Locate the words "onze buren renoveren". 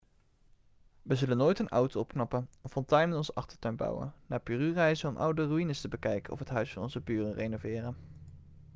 6.83-7.95